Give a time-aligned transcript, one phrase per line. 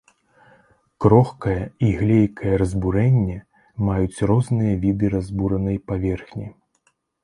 [1.05, 1.57] Крохкае
[1.89, 3.37] і глейкае разбурэнне
[3.91, 6.47] маюць розныя віды разбуранай паверхні.